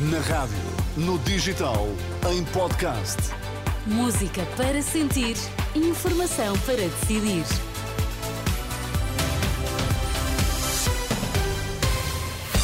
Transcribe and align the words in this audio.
Na 0.00 0.20
rádio, 0.20 0.56
no 0.96 1.18
digital, 1.18 1.88
em 2.30 2.44
podcast. 2.44 3.16
Música 3.84 4.46
para 4.56 4.80
sentir, 4.80 5.34
informação 5.74 6.56
para 6.60 6.76
decidir. 6.76 7.44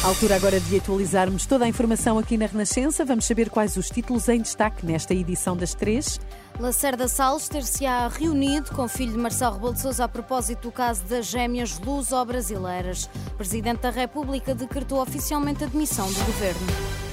Altura 0.01 0.37
agora 0.37 0.61
de 0.61 0.77
atualizarmos 0.77 1.45
toda 1.45 1.65
a 1.65 1.67
informação 1.67 2.17
aqui 2.17 2.37
na 2.37 2.45
Renascença. 2.45 3.03
Vamos 3.03 3.25
saber 3.25 3.49
quais 3.49 3.75
os 3.75 3.89
títulos 3.89 4.29
em 4.29 4.41
destaque 4.41 4.85
nesta 4.85 5.13
edição 5.13 5.57
das 5.57 5.73
três. 5.73 6.21
Lacerda 6.57 7.09
Salles 7.09 7.49
ter-se-á 7.49 8.07
reunido 8.07 8.71
com 8.71 8.83
o 8.83 8.87
filho 8.87 9.11
de 9.11 9.17
Marcelo 9.17 9.55
Rebelo 9.55 9.73
de 9.73 9.81
Sousa 9.81 10.05
a 10.05 10.07
propósito 10.07 10.69
do 10.69 10.71
caso 10.71 11.03
das 11.03 11.25
gêmeas 11.25 11.77
luso-brasileiras. 11.79 13.09
Presidente 13.37 13.81
da 13.81 13.89
República 13.89 14.55
decretou 14.55 15.01
oficialmente 15.01 15.65
a 15.65 15.67
demissão 15.67 16.09
do 16.09 16.23
governo. 16.23 17.04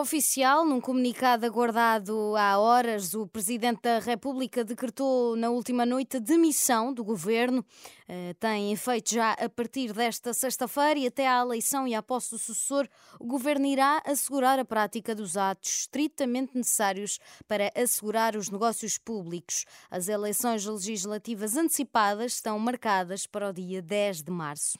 Oficial, 0.00 0.64
num 0.64 0.80
comunicado 0.80 1.44
aguardado 1.44 2.34
há 2.36 2.58
horas, 2.58 3.14
o 3.14 3.26
Presidente 3.26 3.82
da 3.82 3.98
República 3.98 4.64
decretou 4.64 5.36
na 5.36 5.50
última 5.50 5.84
noite 5.84 6.16
a 6.16 6.20
demissão 6.20 6.92
do 6.92 7.04
governo. 7.04 7.64
Uh, 8.08 8.34
tem 8.40 8.72
efeito 8.72 9.14
já 9.14 9.32
a 9.32 9.48
partir 9.48 9.92
desta 9.92 10.32
sexta-feira 10.32 10.98
e 10.98 11.06
até 11.06 11.28
à 11.28 11.40
eleição 11.40 11.86
e 11.86 11.94
à 11.94 12.02
posse 12.02 12.30
do 12.30 12.38
sucessor, 12.38 12.88
o 13.18 13.26
governo 13.26 13.66
irá 13.66 14.02
assegurar 14.06 14.58
a 14.58 14.64
prática 14.64 15.14
dos 15.14 15.36
atos 15.36 15.80
estritamente 15.80 16.56
necessários 16.56 17.18
para 17.46 17.70
assegurar 17.76 18.34
os 18.36 18.50
negócios 18.50 18.96
públicos. 18.96 19.66
As 19.90 20.08
eleições 20.08 20.64
legislativas 20.64 21.56
antecipadas 21.56 22.34
estão 22.34 22.58
marcadas 22.58 23.26
para 23.26 23.50
o 23.50 23.52
dia 23.52 23.82
10 23.82 24.22
de 24.22 24.30
março. 24.30 24.78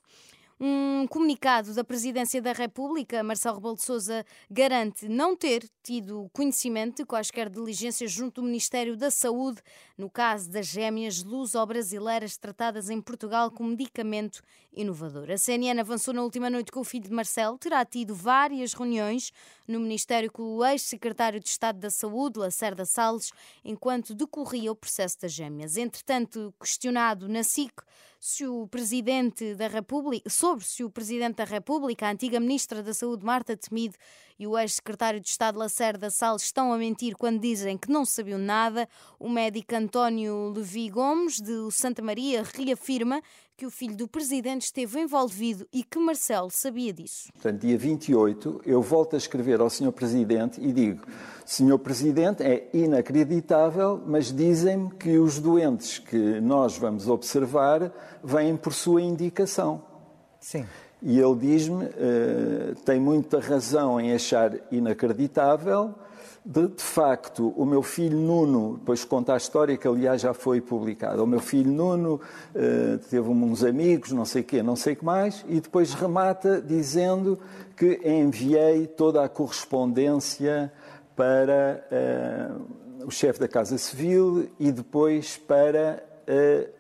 Um 0.63 1.07
comunicado 1.07 1.73
da 1.73 1.83
Presidência 1.83 2.43
da 2.43 2.53
República, 2.53 3.23
Marcelo 3.23 3.57
Rebelo 3.57 3.77
de 3.77 3.83
Sousa, 3.83 4.27
garante 4.51 5.09
não 5.09 5.35
ter 5.35 5.67
tido 5.83 6.29
conhecimento 6.35 6.99
de 6.99 7.07
quaisquer 7.07 7.49
diligências 7.49 8.13
junto 8.13 8.43
do 8.43 8.47
Ministério 8.47 8.95
da 8.95 9.11
Saúde 9.11 9.63
no 9.97 10.11
caso 10.11 10.51
das 10.51 10.67
gêmeas 10.67 11.25
luso-brasileiras 11.25 12.37
tratadas 12.37 12.91
em 12.91 13.01
Portugal 13.01 13.51
com 13.51 13.65
medicamento 13.65 14.43
inovador. 14.71 15.31
A 15.31 15.39
CNN 15.39 15.81
avançou 15.81 16.13
na 16.13 16.23
última 16.23 16.51
noite 16.51 16.71
com 16.71 16.81
o 16.81 16.85
filho 16.85 17.05
de 17.05 17.11
Marcelo, 17.11 17.57
terá 17.57 17.83
tido 17.83 18.15
várias 18.15 18.75
reuniões 18.75 19.33
no 19.67 19.81
Ministério 19.81 20.31
com 20.31 20.43
o 20.43 20.65
ex-secretário 20.65 21.41
de 21.41 21.49
Estado 21.49 21.79
da 21.79 21.89
Saúde, 21.89 22.39
Lacerda 22.39 22.85
Salles, 22.85 23.33
enquanto 23.65 24.15
decorria 24.15 24.71
o 24.71 24.77
processo 24.77 25.19
das 25.23 25.33
gêmeas. 25.33 25.79
Entretanto, 25.79 26.53
questionado 26.61 27.31
na 27.31 27.43
SIC 27.43 27.73
se 28.21 28.47
o 28.47 28.69
Presidente 28.69 29.55
da 29.55 29.67
República, 29.67 30.29
sobre 30.29 30.65
se 30.67 30.85
o 30.85 30.91
Presidente 30.91 31.37
da 31.37 31.45
República, 31.45 32.07
a 32.07 32.11
antiga 32.11 32.39
Ministra 32.39 32.83
da 32.83 32.93
Saúde, 32.93 33.25
Marta 33.25 33.57
Temido, 33.57 33.97
e 34.41 34.47
o 34.47 34.57
ex-secretário 34.57 35.21
de 35.21 35.29
Estado 35.29 35.59
Lacerda 35.59 36.09
Salles 36.09 36.45
estão 36.45 36.73
a 36.73 36.79
mentir 36.79 37.15
quando 37.15 37.39
dizem 37.39 37.77
que 37.77 37.93
não 37.93 38.07
sabiam 38.07 38.39
nada. 38.39 38.89
O 39.19 39.29
médico 39.29 39.75
António 39.75 40.51
Levi 40.57 40.89
Gomes, 40.89 41.43
de 41.43 41.71
Santa 41.71 42.01
Maria, 42.01 42.43
reafirma 42.55 43.21
que 43.55 43.67
o 43.67 43.71
filho 43.71 43.95
do 43.95 44.09
presidente 44.09 44.63
esteve 44.63 44.99
envolvido 44.99 45.69
e 45.71 45.85
que 45.85 45.99
Marcelo 45.99 46.49
sabia 46.51 46.91
disso. 46.91 47.31
Portanto, 47.35 47.61
dia 47.61 47.77
28, 47.77 48.63
eu 48.65 48.81
volto 48.81 49.13
a 49.13 49.19
escrever 49.19 49.61
ao 49.61 49.69
Sr. 49.69 49.93
Presidente 49.93 50.59
e 50.59 50.73
digo: 50.73 51.07
Sr. 51.45 51.79
Presidente, 51.79 52.43
é 52.43 52.71
inacreditável, 52.73 54.03
mas 54.07 54.33
dizem-me 54.33 54.89
que 54.95 55.19
os 55.19 55.39
doentes 55.39 55.99
que 55.99 56.41
nós 56.41 56.79
vamos 56.79 57.07
observar 57.09 57.93
vêm 58.25 58.57
por 58.57 58.73
sua 58.73 59.03
indicação. 59.03 59.85
Sim. 60.41 60.65
E 61.03 61.19
ele 61.19 61.37
diz-me, 61.37 61.85
uh, 61.85 62.75
tem 62.85 63.01
muita 63.01 63.41
razão 63.41 64.01
em 64.01 64.13
achar 64.13 64.53
inacreditável. 64.71 65.95
De, 66.45 66.69
de, 66.69 66.83
facto, 66.83 67.53
o 67.55 67.67
meu 67.67 67.83
filho 67.83 68.17
Nuno, 68.17 68.79
depois 68.79 69.05
conta 69.05 69.35
a 69.35 69.37
história 69.37 69.77
que 69.77 69.87
aliás 69.87 70.23
já 70.23 70.33
foi 70.33 70.61
publicada. 70.61 71.23
O 71.23 71.27
meu 71.27 71.41
filho 71.41 71.71
Nuno 71.71 72.15
uh, 72.15 72.99
teve 73.11 73.29
uns 73.29 73.63
amigos, 73.63 74.13
não 74.13 74.25
sei 74.25 74.43
o 74.43 74.45
quê, 74.45 74.63
não 74.63 74.77
sei 74.77 74.95
o 74.95 74.97
que 74.97 75.05
mais, 75.05 75.45
e 75.49 75.61
depois 75.61 75.93
remata 75.93 76.61
dizendo 76.61 77.39
que 77.77 78.01
enviei 78.05 78.87
toda 78.87 79.23
a 79.25 79.29
correspondência 79.29 80.73
para 81.15 81.85
uh, 81.91 83.07
o 83.07 83.11
chefe 83.11 83.41
da 83.41 83.49
Casa 83.49 83.77
Civil 83.77 84.49
e 84.59 84.73
depois 84.73 85.37
para 85.37 86.10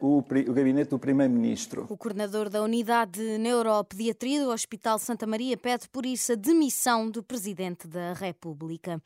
o, 0.00 0.18
o 0.18 0.52
gabinete 0.52 0.90
do 0.90 0.98
Primeiro-Ministro. 0.98 1.86
O 1.88 1.96
coordenador 1.96 2.48
da 2.48 2.62
Unidade 2.62 3.20
de 3.20 3.38
Neuropediatria 3.38 4.44
do 4.44 4.50
Hospital 4.50 4.98
Santa 4.98 5.26
Maria 5.26 5.56
pede 5.56 5.88
por 5.88 6.06
isso 6.06 6.32
a 6.32 6.36
demissão 6.36 7.10
do 7.10 7.22
Presidente 7.22 7.86
da 7.86 8.12
República. 8.12 9.00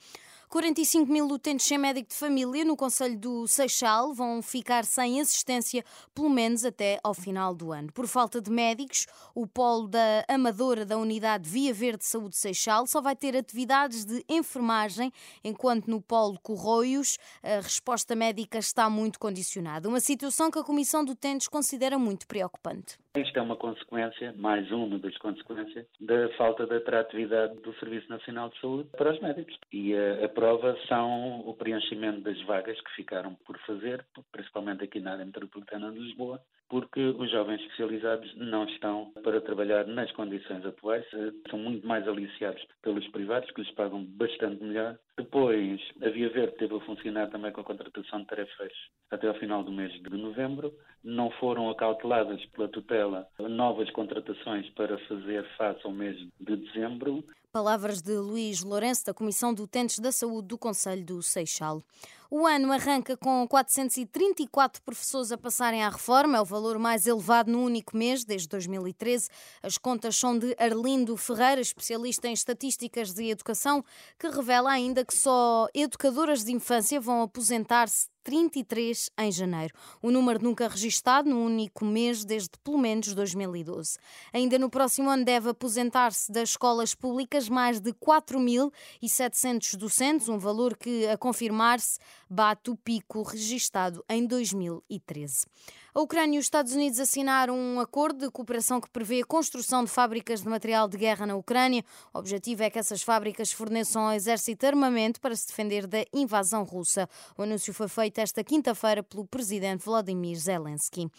45 0.54 1.10
mil 1.10 1.26
utentes 1.26 1.66
sem 1.66 1.76
médico 1.76 2.10
de 2.10 2.14
família 2.14 2.64
no 2.64 2.76
Conselho 2.76 3.18
do 3.18 3.44
Seixal 3.48 4.14
vão 4.14 4.40
ficar 4.40 4.84
sem 4.84 5.20
assistência 5.20 5.84
pelo 6.14 6.30
menos 6.30 6.64
até 6.64 7.00
ao 7.02 7.12
final 7.12 7.52
do 7.52 7.72
ano. 7.72 7.92
Por 7.92 8.06
falta 8.06 8.40
de 8.40 8.52
médicos, 8.52 9.08
o 9.34 9.48
polo 9.48 9.88
da 9.88 10.24
Amadora 10.28 10.86
da 10.86 10.96
Unidade 10.96 11.50
Via 11.50 11.74
Verde 11.74 12.04
Saúde 12.04 12.36
Seixal 12.36 12.86
só 12.86 13.00
vai 13.00 13.16
ter 13.16 13.36
atividades 13.36 14.04
de 14.04 14.24
enfermagem, 14.28 15.12
enquanto 15.42 15.88
no 15.88 16.00
polo 16.00 16.38
Corroios 16.40 17.18
a 17.42 17.60
resposta 17.60 18.14
médica 18.14 18.56
está 18.56 18.88
muito 18.88 19.18
condicionada. 19.18 19.88
Uma 19.88 19.98
situação 19.98 20.33
que 20.50 20.58
a 20.58 20.64
Comissão 20.64 21.04
de 21.04 21.12
Utentes 21.12 21.46
considera 21.48 21.98
muito 21.98 22.26
preocupante. 22.26 22.98
Isto 23.16 23.38
é 23.38 23.42
uma 23.42 23.54
consequência, 23.54 24.34
mais 24.36 24.68
uma 24.72 24.98
das 24.98 25.16
consequências, 25.18 25.86
da 26.00 26.28
falta 26.30 26.66
de 26.66 26.74
atratividade 26.74 27.54
do 27.60 27.72
Serviço 27.74 28.10
Nacional 28.10 28.48
de 28.48 28.60
Saúde 28.60 28.88
para 28.96 29.12
os 29.12 29.20
médicos. 29.20 29.56
E 29.72 29.94
a, 29.94 30.24
a 30.24 30.28
prova 30.28 30.76
são 30.88 31.38
o 31.46 31.54
preenchimento 31.54 32.22
das 32.22 32.40
vagas 32.42 32.80
que 32.80 32.90
ficaram 32.96 33.36
por 33.46 33.56
fazer, 33.60 34.04
principalmente 34.32 34.82
aqui 34.82 34.98
na 34.98 35.12
área 35.12 35.24
metropolitana 35.24 35.92
de 35.92 36.00
Lisboa, 36.00 36.40
porque 36.68 37.00
os 37.00 37.30
jovens 37.30 37.60
especializados 37.60 38.34
não 38.34 38.64
estão 38.64 39.12
para 39.22 39.40
trabalhar 39.40 39.86
nas 39.86 40.10
condições 40.10 40.66
atuais, 40.66 41.04
eh, 41.12 41.30
são 41.48 41.58
muito 41.58 41.86
mais 41.86 42.08
aliciados 42.08 42.66
pelos 42.82 43.06
privados, 43.08 43.48
que 43.52 43.60
lhes 43.60 43.70
pagam 43.74 44.04
bastante 44.04 44.64
melhor. 44.64 44.98
Depois, 45.16 45.80
a 46.02 46.08
Via 46.08 46.30
Verde 46.30 46.56
teve 46.56 46.74
a 46.74 46.80
funcionar 46.80 47.28
também 47.28 47.52
com 47.52 47.60
a 47.60 47.64
contratação 47.64 48.22
de 48.22 48.26
tarefas 48.26 48.72
até 49.08 49.28
ao 49.28 49.34
final 49.34 49.62
do 49.62 49.70
mês 49.70 49.92
de 49.92 50.10
novembro. 50.16 50.72
Não 51.04 51.30
foram 51.32 51.70
acauteladas 51.70 52.44
pela 52.46 52.66
tutela 52.66 53.03
novas 53.38 53.90
contratações 53.90 54.68
para 54.70 54.98
fazer 55.06 55.44
face 55.56 55.80
ao 55.84 55.92
mês 55.92 56.16
de 56.40 56.56
dezembro. 56.56 57.24
Palavras 57.52 58.02
de 58.02 58.16
Luís 58.16 58.64
Lourenço, 58.64 59.06
da 59.06 59.14
Comissão 59.14 59.54
de 59.54 59.62
Utentes 59.62 60.00
da 60.00 60.10
Saúde 60.10 60.48
do 60.48 60.58
Conselho 60.58 61.04
do 61.04 61.22
Seixal. 61.22 61.82
O 62.28 62.46
ano 62.48 62.72
arranca 62.72 63.16
com 63.16 63.46
434 63.46 64.82
professores 64.82 65.30
a 65.30 65.38
passarem 65.38 65.84
à 65.84 65.88
reforma, 65.88 66.36
é 66.36 66.40
o 66.40 66.44
valor 66.44 66.80
mais 66.80 67.06
elevado 67.06 67.52
no 67.52 67.62
único 67.62 67.96
mês, 67.96 68.24
desde 68.24 68.48
2013. 68.48 69.28
As 69.62 69.78
contas 69.78 70.16
são 70.16 70.36
de 70.36 70.52
Arlindo 70.58 71.16
Ferreira, 71.16 71.60
especialista 71.60 72.26
em 72.26 72.32
estatísticas 72.32 73.14
de 73.14 73.30
educação, 73.30 73.84
que 74.18 74.26
revela 74.28 74.72
ainda 74.72 75.04
que 75.04 75.14
só 75.14 75.68
educadoras 75.72 76.42
de 76.42 76.50
infância 76.50 77.00
vão 77.00 77.22
aposentar-se 77.22 78.08
33 78.24 79.10
em 79.18 79.30
janeiro, 79.30 79.74
o 80.02 80.10
número 80.10 80.42
nunca 80.42 80.66
registado 80.66 81.28
num 81.28 81.44
único 81.44 81.84
mês 81.84 82.24
desde 82.24 82.58
pelo 82.64 82.78
menos 82.78 83.14
2012. 83.14 83.98
Ainda 84.32 84.58
no 84.58 84.70
próximo 84.70 85.10
ano 85.10 85.24
deve 85.24 85.50
aposentar-se 85.50 86.32
das 86.32 86.50
escolas 86.50 86.94
públicas 86.94 87.48
mais 87.48 87.80
de 87.80 87.92
4.700 87.92 89.76
docentes, 89.76 90.28
um 90.28 90.38
valor 90.38 90.76
que, 90.76 91.06
a 91.06 91.18
confirmar-se, 91.18 91.98
bate 92.28 92.70
o 92.70 92.76
pico 92.76 93.22
registado 93.22 94.02
em 94.08 94.26
2013. 94.26 95.46
A 95.94 96.00
Ucrânia 96.00 96.34
e 96.34 96.40
os 96.40 96.46
Estados 96.46 96.72
Unidos 96.72 96.98
assinaram 96.98 97.56
um 97.56 97.78
acordo 97.78 98.26
de 98.26 98.30
cooperação 98.32 98.80
que 98.80 98.90
prevê 98.90 99.20
a 99.20 99.24
construção 99.24 99.84
de 99.84 99.90
fábricas 99.90 100.42
de 100.42 100.48
material 100.48 100.88
de 100.88 100.96
guerra 100.96 101.24
na 101.24 101.36
Ucrânia. 101.36 101.84
O 102.12 102.18
objetivo 102.18 102.64
é 102.64 102.70
que 102.70 102.80
essas 102.80 103.00
fábricas 103.00 103.52
forneçam 103.52 104.02
ao 104.02 104.12
exército 104.12 104.66
armamento 104.66 105.20
para 105.20 105.36
se 105.36 105.46
defender 105.46 105.86
da 105.86 106.04
invasão 106.12 106.64
russa. 106.64 107.08
O 107.38 107.42
anúncio 107.44 107.72
foi 107.72 107.86
feito 107.86 108.13
esta 108.20 108.44
quinta-feira 108.44 109.02
pelo 109.02 109.26
presidente 109.26 109.84
Vladimir 109.84 110.36
Zelensky. 110.36 111.10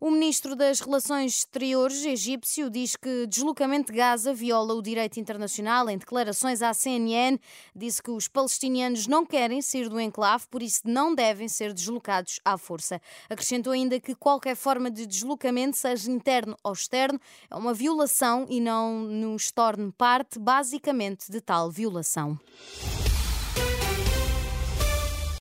O 0.00 0.12
ministro 0.12 0.54
das 0.54 0.78
Relações 0.78 1.38
Exteriores 1.38 2.04
egípcio 2.04 2.70
diz 2.70 2.94
que 2.94 3.26
deslocamento 3.26 3.90
de 3.90 3.98
Gaza 3.98 4.32
viola 4.32 4.72
o 4.74 4.80
direito 4.80 5.18
internacional. 5.18 5.90
Em 5.90 5.98
declarações 5.98 6.62
à 6.62 6.72
CNN, 6.72 7.36
disse 7.74 8.00
que 8.00 8.12
os 8.12 8.28
palestinianos 8.28 9.08
não 9.08 9.26
querem 9.26 9.60
sair 9.60 9.88
do 9.88 10.00
enclave, 10.00 10.46
por 10.48 10.62
isso 10.62 10.82
não 10.84 11.12
devem 11.12 11.48
ser 11.48 11.72
deslocados 11.72 12.38
à 12.44 12.56
força. 12.56 13.02
Acrescentou 13.28 13.72
ainda 13.72 13.98
que 13.98 14.14
qualquer 14.14 14.54
forma 14.54 14.88
de 14.88 15.04
deslocamento, 15.04 15.76
seja 15.76 16.08
interno 16.08 16.56
ou 16.62 16.72
externo, 16.74 17.20
é 17.50 17.56
uma 17.56 17.74
violação 17.74 18.46
e 18.48 18.60
não 18.60 19.00
nos 19.00 19.50
torne 19.50 19.90
parte, 19.98 20.38
basicamente, 20.38 21.28
de 21.28 21.40
tal 21.40 21.72
violação. 21.72 22.38